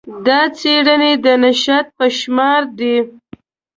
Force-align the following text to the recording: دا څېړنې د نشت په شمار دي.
دا 0.25 0.39
څېړنې 0.57 1.13
د 1.25 1.25
نشت 1.43 1.85
په 1.97 2.05
شمار 2.19 2.61
دي. 2.79 2.95